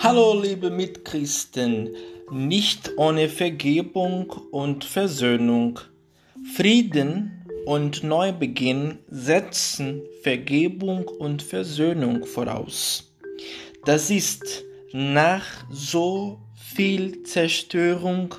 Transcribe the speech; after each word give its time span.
Hallo 0.00 0.40
liebe 0.40 0.70
Mitchristen, 0.70 1.88
nicht 2.30 2.92
ohne 2.98 3.28
Vergebung 3.28 4.30
und 4.52 4.84
Versöhnung. 4.84 5.80
Frieden 6.54 7.44
und 7.66 8.04
Neubeginn 8.04 9.00
setzen 9.08 10.02
Vergebung 10.22 11.08
und 11.08 11.42
Versöhnung 11.42 12.24
voraus. 12.26 13.12
Das 13.84 14.08
ist 14.08 14.64
nach 14.92 15.44
so 15.68 16.38
viel 16.54 17.24
Zerstörung 17.24 18.36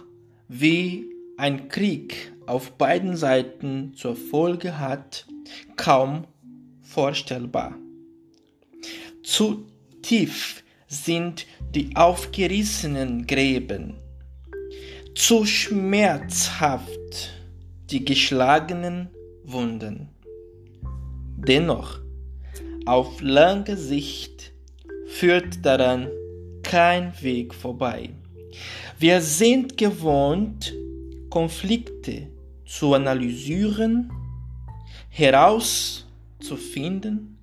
wie 0.47 1.07
ein 1.35 1.67
Krieg 1.67 2.31
auf 2.45 2.71
beiden 2.77 3.17
Seiten 3.17 3.93
zur 3.95 4.15
Folge 4.15 4.79
hat, 4.79 5.27
kaum 5.75 6.23
vorstellbar. 6.81 7.77
Zu 9.23 9.65
tief 10.01 10.63
sind 10.89 11.47
die 11.75 11.95
aufgerissenen 11.95 13.25
Gräben, 13.27 13.93
zu 15.13 15.45
schmerzhaft 15.45 17.29
die 17.91 18.03
geschlagenen 18.03 19.09
Wunden. 19.43 20.09
Dennoch, 21.37 21.99
auf 22.85 23.21
lange 23.21 23.77
Sicht 23.77 24.51
führt 25.05 25.63
daran 25.63 26.09
kein 26.63 27.13
Weg 27.21 27.53
vorbei. 27.53 28.09
Wir 28.97 29.21
sind 29.21 29.77
gewohnt, 29.77 30.73
Konflikte 31.29 32.29
zu 32.65 32.95
analysieren, 32.95 34.11
herauszufinden, 35.09 37.37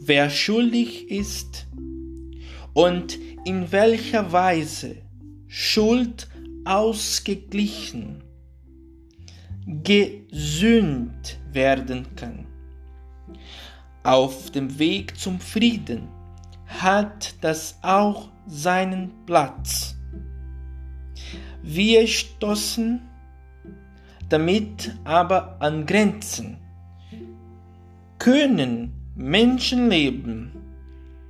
wer 0.00 0.30
schuldig 0.30 1.10
ist 1.10 1.66
und 2.74 3.18
in 3.44 3.70
welcher 3.72 4.32
Weise 4.32 4.96
Schuld 5.46 6.28
ausgeglichen, 6.64 8.22
gesühnt 9.66 11.38
werden 11.52 12.06
kann. 12.16 12.46
Auf 14.02 14.50
dem 14.50 14.78
Weg 14.78 15.18
zum 15.18 15.38
Frieden 15.40 16.08
hat 16.66 17.34
das 17.40 17.78
auch 17.82 18.30
seinen 18.46 19.12
Platz. 19.26 19.96
Wir 21.62 22.06
stoßen 22.06 23.00
damit 24.28 24.96
aber 25.04 25.60
an 25.60 25.84
Grenzen. 25.84 26.56
Können 28.18 28.92
Menschenleben 29.14 30.61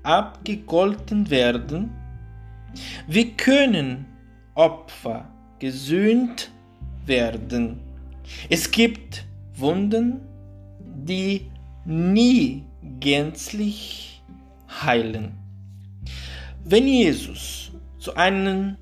abgegolten 0.02 1.30
werden? 1.30 1.90
Wie 3.06 3.32
können 3.32 4.06
Opfer 4.54 5.28
gesühnt 5.58 6.50
werden? 7.06 7.80
Es 8.48 8.70
gibt 8.70 9.24
Wunden, 9.54 10.20
die 10.80 11.50
nie 11.84 12.64
gänzlich 13.00 14.22
heilen. 14.68 15.34
Wenn 16.64 16.86
Jesus 16.86 17.72
zu 17.98 18.14
einem 18.14 18.76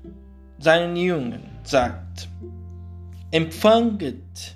seinen 0.59 0.95
Jüngern 0.95 1.43
sagt, 1.63 2.29
empfanget 3.31 4.55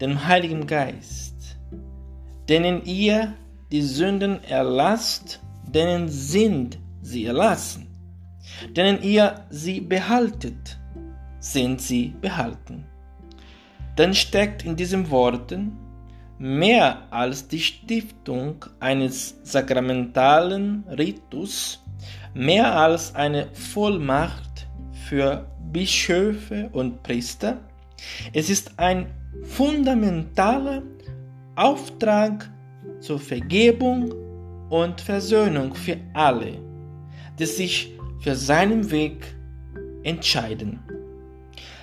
den 0.00 0.26
Heiligen 0.26 0.66
Geist, 0.66 1.56
denen 2.48 2.84
ihr 2.84 3.34
die 3.70 3.82
Sünden 3.82 4.42
erlasst, 4.42 5.40
denen 5.72 6.08
sind 6.08 6.78
sie 7.02 7.26
erlassen, 7.26 7.86
denen 8.76 9.02
ihr 9.02 9.44
sie 9.50 9.80
behaltet, 9.80 10.78
sind 11.38 11.80
sie 11.80 12.14
behalten. 12.20 12.84
Dann 13.96 14.14
steckt 14.14 14.64
in 14.64 14.76
diesen 14.76 15.10
Worten 15.10 15.76
mehr 16.38 17.02
als 17.10 17.48
die 17.48 17.60
Stiftung 17.60 18.64
eines 18.80 19.38
sakramentalen 19.42 20.84
Ritus, 20.88 21.84
mehr 22.32 22.74
als 22.74 23.14
eine 23.14 23.48
Vollmacht 23.52 24.66
für 25.08 25.46
Bischöfe 25.72 26.70
und 26.72 27.02
Priester. 27.02 27.58
Es 28.32 28.48
ist 28.48 28.78
ein 28.78 29.10
fundamentaler 29.42 30.82
Auftrag 31.56 32.50
zur 33.00 33.18
Vergebung 33.18 34.14
und 34.70 35.00
Versöhnung 35.00 35.74
für 35.74 35.98
alle, 36.14 36.58
die 37.38 37.46
sich 37.46 37.92
für 38.20 38.34
seinen 38.34 38.90
Weg 38.90 39.34
entscheiden. 40.04 40.78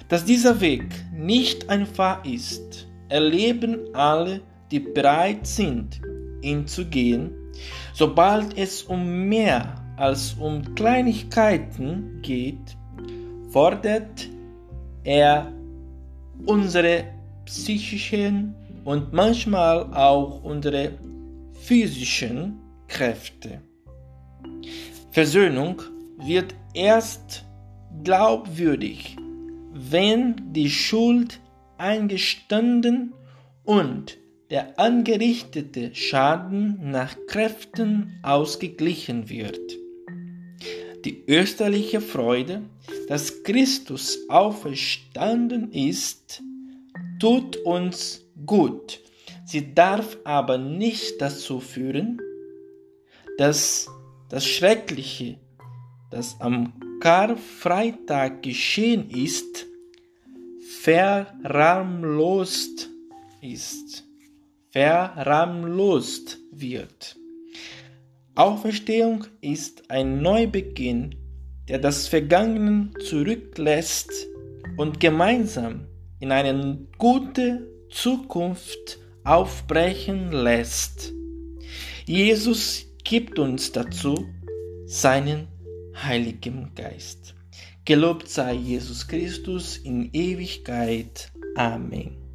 Dass 0.08 0.26
dieser 0.26 0.62
Weg 0.62 0.86
nicht 1.14 1.70
einfach 1.70 2.26
ist, 2.26 2.88
erleben 3.10 3.94
alle, 3.94 4.42
die 4.72 4.80
bereit 4.80 5.46
sind, 5.46 6.02
ihn 6.42 6.66
zu 6.66 6.86
gehen, 6.86 7.32
sobald 7.94 8.58
es 8.58 8.84
um 8.84 9.28
mehr 9.28 9.76
als 9.98 10.36
um 10.40 10.76
Kleinigkeiten 10.76 12.20
geht, 12.22 12.78
fordert 13.50 14.30
er 15.04 15.52
unsere 16.46 17.06
psychischen 17.46 18.56
und 18.84 19.12
manchmal 19.12 19.94
auch 19.94 20.44
unsere 20.44 20.92
physischen 21.54 22.60
Kräfte. 22.88 23.62
Versöhnung 25.12 25.82
wird 26.18 26.54
erst 26.74 27.46
glaubwürdig, 28.04 29.16
wenn 29.74 30.54
die 30.54 30.70
Schuld 30.70 31.40
eingestanden 31.78 33.14
und 33.64 34.18
der 34.50 34.80
angerichtete 34.80 35.94
Schaden 35.94 36.92
nach 36.92 37.16
Kräften 37.28 38.20
ausgeglichen 38.24 39.30
wird. 39.30 39.60
Die 41.06 41.24
österliche 41.28 42.02
Freude, 42.02 42.64
dass 43.08 43.44
Christus 43.44 44.20
auferstanden 44.30 45.72
ist, 45.72 46.42
tut 47.20 47.58
uns 47.58 48.26
gut. 48.46 49.00
Sie 49.46 49.74
darf 49.74 50.18
aber 50.24 50.58
nicht 50.58 51.22
dazu 51.22 51.60
führen, 51.60 52.20
dass 53.38 53.90
das 54.30 54.46
Schreckliche, 54.46 55.38
das 56.12 56.40
am 56.40 56.74
Karfreitag 57.00 58.44
geschehen 58.44 59.10
ist, 59.10 59.66
verramlost 60.82 62.90
ist, 63.42 64.04
verramlost 64.72 66.38
wird. 66.52 67.18
Auferstehung 68.36 69.26
ist 69.42 69.90
ein 69.90 70.22
Neubeginn, 70.22 71.16
der 71.68 71.80
das 71.80 72.08
Vergangene 72.08 72.92
zurücklässt 73.04 74.12
und 74.78 75.00
gemeinsam 75.00 75.88
in 76.20 76.32
eine 76.32 76.80
gute 76.98 77.68
Zukunft 77.90 79.00
aufbrechen 79.24 80.32
lässt. 80.32 81.14
Jesus 82.06 82.87
gibt 83.08 83.40
uns 83.40 83.72
dazu 83.72 84.28
seinen 84.86 85.48
Heiligen 85.96 86.74
Geist. 86.76 87.36
Gelobt 87.86 88.28
sei 88.28 88.54
Jesus 88.54 89.08
Christus 89.08 89.78
in 89.78 90.10
Ewigkeit. 90.12 91.32
Amen. 91.56 92.27